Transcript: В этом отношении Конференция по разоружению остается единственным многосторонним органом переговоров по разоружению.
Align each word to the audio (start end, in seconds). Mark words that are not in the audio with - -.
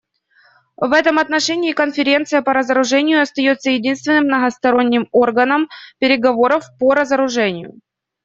В 0.77 0.93
этом 0.93 1.19
отношении 1.19 1.73
Конференция 1.73 2.41
по 2.41 2.53
разоружению 2.53 3.21
остается 3.21 3.69
единственным 3.69 4.23
многосторонним 4.23 5.07
органом 5.11 5.67
переговоров 5.99 6.65
по 6.79 6.95
разоружению. 6.95 7.75